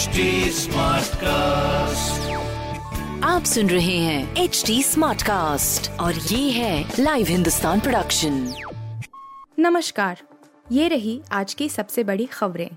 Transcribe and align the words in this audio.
HD 0.00 0.08
cast 1.14 2.30
आप 3.24 3.44
सुन 3.44 3.70
रहे 3.70 3.98
हैं 3.98 4.36
एच 4.36 4.64
डी 4.66 4.82
स्मार्ट 4.82 5.22
कास्ट 5.22 5.90
और 5.90 6.14
ये 6.14 6.50
है 6.50 6.92
लाइव 7.00 7.26
हिंदुस्तान 7.26 7.80
प्रोडक्शन 7.80 8.54
नमस्कार। 9.58 10.20
ये 10.72 10.88
रही 10.88 11.20
आज 11.32 11.54
की 11.54 11.68
सबसे 11.68 12.04
बड़ी 12.04 12.26
खबरें। 12.26 12.70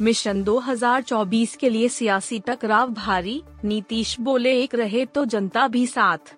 मिशन 0.00 0.44
2024 0.44 1.56
के 1.56 1.68
लिए 1.68 1.88
सियासी 1.88 2.38
टकराव 2.38 2.88
भारी 2.88 3.42
नीतीश 3.64 4.20
बोले 4.20 4.62
एक 4.62 4.74
रहे 4.74 5.06
तो 5.06 5.24
जनता 5.24 5.68
भी 5.68 5.86
साथ। 5.86 6.34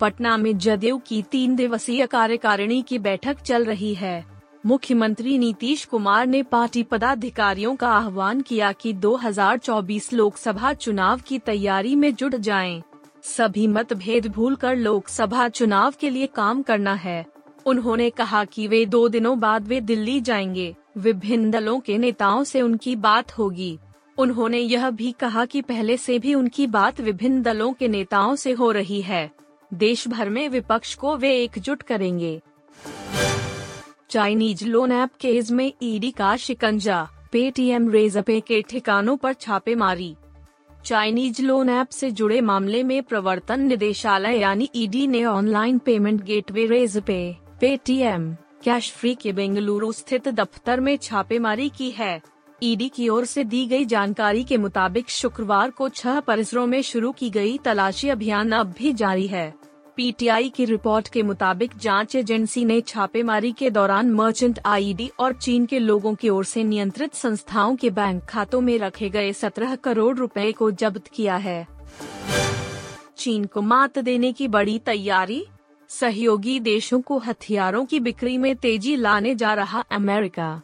पटना 0.00 0.36
में 0.36 0.58
जदयू 0.58 0.98
की 0.98 1.22
तीन 1.22 1.56
दिवसीय 1.56 2.06
कार्यकारिणी 2.06 2.82
की 2.82 2.98
बैठक 2.98 3.40
चल 3.40 3.64
रही 3.64 3.94
है। 3.94 4.35
मुख्यमंत्री 4.66 5.38
नीतीश 5.38 5.84
कुमार 5.84 6.26
ने 6.26 6.42
पार्टी 6.42 6.82
पदाधिकारियों 6.82 7.76
का 7.76 7.88
आह्वान 7.88 8.40
किया 8.40 8.72
कि 8.72 8.92
2024 8.92 10.12
लोकसभा 10.12 10.72
चुनाव 10.72 11.20
की 11.26 11.38
तैयारी 11.38 11.94
में 11.94 12.14
जुट 12.14 12.34
जाएँ। 12.34 12.82
सभी 13.22 13.66
मतभेद 13.66 14.26
भूलकर 14.26 14.76
लोकसभा 14.76 15.48
चुनाव 15.48 15.94
के 16.00 16.10
लिए 16.10 16.26
काम 16.26 16.62
करना 16.62 16.94
है। 16.94 17.26
उन्होंने 17.66 18.10
कहा 18.10 18.44
कि 18.44 18.66
वे 18.66 18.86
दो 18.86 19.08
दिनों 19.08 19.40
बाद 19.40 19.68
वे 19.68 19.80
दिल्ली 19.80 20.20
जाएँगे। 20.20 20.76
विभिन्न 20.98 21.50
दलों 21.50 21.80
के 21.80 21.98
नेताओं 21.98 22.44
से 22.44 22.62
उनकी 22.62 22.96
बात 22.96 23.38
होगी। 23.38 23.78
उन्होंने 24.18 24.58
यह 24.58 24.90
भी 24.90 25.12
कहा 25.12 25.44
कि 25.44 25.62
पहले 25.62 25.96
से 25.96 26.18
भी 26.18 26.34
उनकी 26.34 26.66
बात 26.66 27.00
विभिन्न 27.00 27.42
दलों 27.42 27.72
के 27.72 27.88
नेताओं 27.88 28.36
से 28.36 28.52
हो 28.52 28.70
रही 28.70 29.02
है। 29.02 29.30
देश 29.74 30.08
भर 30.08 30.30
में 30.30 30.48
विपक्ष 30.48 30.94
को 30.94 31.16
वे 31.16 31.36
एकजुट 31.36 31.82
करेंगे। 31.82 32.42
चाइनीज़ 34.10 34.64
लोन 34.64 34.92
ऐप 34.92 35.10
केस 35.20 35.50
में 35.50 35.72
ईडी 35.82 36.10
का 36.10 36.36
शिकंजा। 36.36 37.02
पेटीएम 37.32 37.88
रेजपे 37.90 38.38
के 38.40 38.60
ठिकानों 38.62 39.16
पर 39.16 39.32
छापेमारी। 39.32 40.14
चाइनीज़ 40.84 41.42
लोन 41.42 41.70
ऐप 41.70 41.88
से 41.88 42.10
जुड़े 42.10 42.40
मामले 42.40 42.82
में 42.82 43.02
प्रवर्तन 43.02 43.60
निदेशालय 43.60 44.38
यानी 44.38 44.68
ईडी 44.76 45.06
ने 45.06 45.24
online 45.24 45.78
payment 45.78 46.22
gateway 46.22 46.66
Razorpay 46.66 47.36
Paytm 47.60 48.32
Cashfree 48.92 49.14
के 49.14 49.32
बेंगलुरु 49.32 49.92
स्थित 49.92 50.28
दफ्तर 50.28 50.80
में 50.80 50.96
छापेमारी 50.96 51.68
की 51.68 51.90
है। 51.90 52.20
ईडी 52.62 52.88
की 52.88 53.08
ओर 53.08 53.24
से 53.24 53.44
दी 53.44 53.66
गई 53.66 53.84
जानकारी 53.84 54.44
के 54.44 54.56
मुताबिक 54.56 55.10
शुक्रवार 55.10 55.70
को 55.70 55.88
छह 55.88 56.20
परिसरों 56.20 56.66
में 56.66 56.80
शुरू 56.82 57.12
की 57.12 57.30
गई 57.30 57.58
तलाशी 57.58 58.08
अभियान 58.08 58.52
अब 58.52 58.74
भी 58.78 58.92
जारी 58.92 59.26
है। 59.26 59.54
पीटीआई 59.96 60.48
की 60.48 60.64
रिपोर्ट 60.64 61.08
के 61.08 61.22
मुताबिक 61.22 61.70
जाँच 61.76 62.16
एजेंसी 62.16 62.64
ने 62.64 62.80
छापेमारी 62.80 63.52
के 63.52 63.70
दौरान 63.70 64.10
मर्चेंट 64.10 64.58
आईडी 64.66 65.10
और 65.18 65.32
चीन 65.32 65.66
के 65.66 65.78
लोगों 65.78 66.14
की 66.14 66.28
ओर 66.28 66.44
से 66.44 66.64
नियंत्रित 66.64 67.14
संस्थाओं 67.14 67.76
के 67.76 67.90
बैंक 67.90 68.24
खातों 68.24 68.60
में 68.60 68.78
रखे 68.78 69.08
गए 69.10 69.32
17 69.32 69.76
करोड़ 69.76 70.16
रुपए 70.16 70.52
को 70.52 70.70
जब्त 70.70 71.08
किया 71.14 71.36
है। 71.36 71.68
चीन 73.16 73.44
को 73.44 73.62
मात 73.62 73.98
देने 73.98 74.32
की 74.32 74.48
बड़ी 74.48 74.78
तैयारी? 74.78 75.46
सहयोगी 75.88 76.60
देशों 76.60 77.00
को 77.00 77.18
हथियारों 77.18 77.84
की 77.84 78.00
बिक्री 78.00 78.38
में 78.38 78.56
तेज़ी 78.56 78.96
लाने 78.96 79.34
जा 79.34 79.54
रहा 79.54 79.80
अमेरिका। 79.80 80.62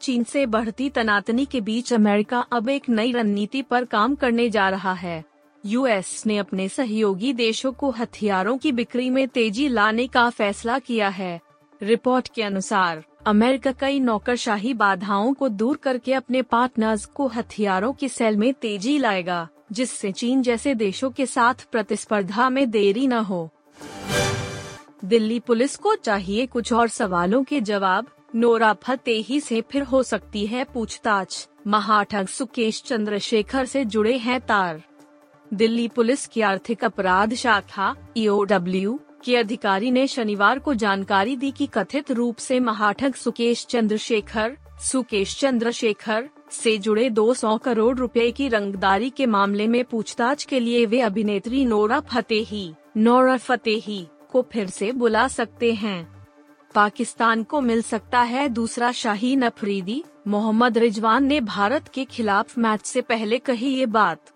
चीन 0.00 0.24
से 0.24 0.46
बढ़ती 0.46 0.90
तनातनी 0.90 1.44
के 1.44 1.60
बीच 1.60 1.92
अमेरिका 1.92 2.38
अब 2.52 2.68
एक 2.68 2.88
नई 2.88 3.12
रणनीति 3.12 3.62
पर 3.62 3.84
काम 3.84 4.14
करने 4.14 4.50
जा 4.50 4.68
रहा 4.68 4.92
है। 4.92 5.24
यूएस 5.66 6.22
ने 6.26 6.38
अपने 6.38 6.68
सहयोगी 6.68 7.32
देशों 7.32 7.72
को 7.72 7.90
हथियारों 7.90 8.58
की 8.58 8.72
बिक्री 8.72 9.10
में 9.10 9.28
तेज़ी 9.28 9.68
लाने 9.68 10.06
का 10.06 10.30
फैसला 10.30 10.78
किया 10.78 11.08
है। 11.08 11.40
रिपोर्ट 11.82 12.28
के 12.34 12.42
अनुसार, 12.42 13.04
अमेरिका 13.26 13.72
कई 13.72 14.00
नौकरशाही 14.00 14.74
बाधाओं 14.74 15.34
को 15.34 15.48
दूर 15.48 15.76
करके 15.76 16.12
अपने 16.12 16.42
पार्टनर्स 16.42 17.04
को 17.04 17.26
हथियारों 17.26 17.92
की 17.92 18.08
सेल 18.08 18.36
में 18.36 18.54
तेज़ी 18.54 18.98
लाएगा, 18.98 19.48
जिससे 19.72 20.12
चीन 20.12 20.42
जैसे 20.42 20.74
देशों 20.74 21.10
के 21.10 21.26
साथ 21.26 21.54
प्रतिस्पर्धा 21.72 22.50
में 22.50 22.70
देरी 22.70 23.06
न 23.06 23.12
हो। 23.12 23.48
दिल्ली 25.04 25.40
पुलिस 25.40 25.76
को 25.76 25.94
चाहिए 25.94 26.46
कुछ 26.46 26.72
और 26.72 26.88
सवालों 26.88 27.44
के 27.44 27.60
जवाब, 27.60 28.06
नोरा 28.34 28.72
फतेही 28.72 29.40
से 29.40 29.60
फिर 29.60 29.82
हो 29.82 30.02
सकती 30.02 30.46
है 30.46 30.64
पूछताछ, 30.64 31.48
महाठग 31.66 32.26
सुकेश 32.26 32.82
चंद्रशेखर 32.82 33.64
से 33.64 33.84
जुड़े 33.84 34.16
हैं 34.16 34.40
तार। 34.40 34.82
दिल्ली 35.54 35.88
पुलिस 35.88 36.26
की 36.26 36.40
आर्थिक 36.40 36.84
अपराध 36.84 37.34
शाखा 37.34 37.94
ईओडब्ल्यू 38.16 38.92
e 38.94 39.24
के 39.24 39.36
अधिकारी 39.36 39.90
ने 39.90 40.06
शनिवार 40.06 40.58
को 40.58 40.74
जानकारी 40.74 41.36
दी 41.36 41.50
कि 41.50 41.66
कथित 41.66 42.10
रूप 42.10 42.36
से 42.36 42.58
महाठग 42.60 43.14
सुकेश 43.14 43.64
चंद्रशेखर 43.66 44.56
सुकेश 44.80 45.38
चंद्रशेखर, 45.40 46.28
से 46.50 46.76
जुड़े 46.78 47.08
200 47.10 47.58
करोड़ 47.58 47.96
रुपए 47.98 48.30
की 48.30 48.48
रंगदारी 48.48 49.10
के 49.10 49.26
मामले 49.26 49.66
में 49.66 49.84
पूछताछ 49.84 50.44
के 50.44 50.60
लिए 50.60 50.84
वे 50.86 51.00
अभिनेत्री 51.00 51.64
नोरा 51.64 52.00
फतेही 52.00 52.72
नोरा 52.96 53.36
फतेही 53.36 54.06
को 54.32 54.42
फिर 54.52 54.66
से 54.66 54.92
बुला 54.92 55.26
सकते 55.28 55.72
हैं। 55.72 56.28
पाकिस्तान 56.74 57.42
को 57.42 57.60
मिल 57.60 57.82
सकता 57.82 58.20
है 58.22 58.48
दूसरा 58.48 58.92
शाहीन 58.92 59.42
अफरीदी 59.42 60.02
मोहम्मद 60.26 60.78
रिजवान 60.78 61.24
ने 61.24 61.40
भारत 61.40 61.88
के 61.88 62.04
खिलाफ 62.04 62.58
मैच 62.58 62.86
से 62.86 63.00
पहले 63.00 63.38
कही 63.38 63.74
ये 63.74 63.86
बात। 63.88 64.32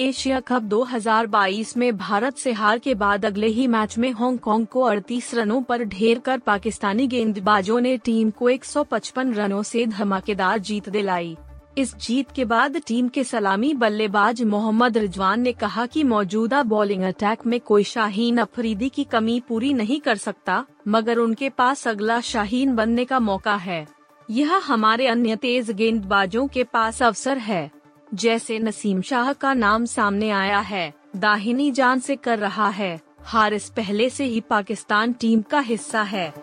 एशिया 0.00 0.40
कप 0.40 0.62
2022 0.62 1.76
में 1.76 1.96
भारत 1.96 2.36
से 2.36 2.52
हार 2.52 2.78
के 2.78 2.94
बाद 2.94 3.24
अगले 3.24 3.46
ही 3.46 3.66
मैच 3.66 3.98
में 3.98 4.10
हांगकांग 4.12 4.66
को 4.66 4.90
38 4.90 5.34
रनों 5.34 5.62
पर 5.62 5.84
ढेर 5.84 6.18
कर 6.18 6.38
पाकिस्तानी 6.38 7.06
गेंदबाजों 7.06 7.80
ने 7.80 7.96
टीम 7.96 8.30
को 8.30 8.50
155 8.50 9.34
रनों 9.34 9.62
से 9.62 9.86
धमाकेदार 9.86 10.58
जीत 10.58 10.88
दिलाई। 10.88 11.36
इस 11.78 11.94
जीत 11.96 12.30
के 12.30 12.44
बाद 12.44 12.76
टीम 12.86 13.08
के 13.08 13.24
सलामी 13.24 13.74
बल्लेबाज 13.74 14.42
मोहम्मद 14.42 14.98
रिजवान 14.98 15.40
ने 15.40 15.52
कहा 15.52 15.86
कि 15.86 16.04
मौजूदा 16.04 16.62
बॉलिंग 16.62 17.02
अटैक 17.02 17.46
में 17.46 17.60
कोई 17.60 17.84
शाहीन 17.84 18.38
अफरीदी 18.38 18.88
की 18.88 19.04
कमी 19.04 19.40
पूरी 19.48 19.72
नहीं 19.72 20.00
कर 20.00 20.16
सकता, 20.16 20.64
मगर 20.88 21.18
उनके 21.18 21.48
पास 21.48 21.88
अगला 21.88 22.20
शाहीन 22.20 22.74
बनने 22.76 23.04
का 23.04 23.18
मौका 23.18 23.56
है। 23.56 23.86
यह 24.30 24.54
हमारे 24.54 25.06
अन्य 25.06 25.36
तेज 25.36 25.70
गेंदबाजों 25.70 26.46
के 26.48 26.64
पास 26.64 27.02
अवसर 27.02 27.38
है। 27.38 27.79
जैसे 28.14 28.58
नसीम 28.58 29.02
शाह 29.02 29.32
का 29.32 29.54
नाम 29.54 29.84
सामने 29.84 30.30
आया 30.30 30.58
है। 30.58 30.94
दाहिनी 31.16 31.70
जान 31.70 32.00
से 32.00 32.16
कर 32.16 32.38
रहा 32.38 32.68
है। 32.68 33.00
हारिस 33.20 33.70
पहले 33.70 34.10
से 34.10 34.24
ही 34.24 34.40
पाकिस्तान 34.40 35.12
टीम 35.12 35.42
का 35.42 35.60
हिस्सा 35.60 36.02
है। 36.02 36.34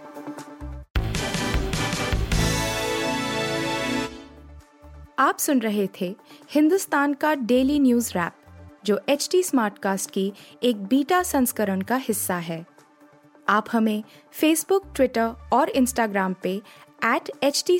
आप 5.19 5.37
सुन 5.39 5.59
रहे 5.59 5.87
थे 6.01 6.15
हिंदुस्तान 6.51 7.13
का 7.13 7.33
डेली 7.33 7.79
न्यूज़ 7.79 8.11
रैप, 8.11 8.31
जो 8.85 9.01
एच 9.09 9.29
टी 9.31 9.43
स्मार्ट 9.43 9.77
कास्ट 9.77 10.11
की 10.11 10.33
एक 10.63 10.85
बीटा 10.85 11.23
संस्करण 11.23 11.81
का 11.81 11.95
हिस्सा 11.95 12.35
है। 12.35 12.65
आप 13.49 13.65
हमें 13.71 14.03
फेसबुक 14.31 14.83
ट्विटर 14.95 15.33
और 15.53 15.69
इंस्टाग्राम 15.69 16.35
पे 16.43 16.61
एट 17.05 17.31
एच 17.43 17.63
टी 17.67 17.79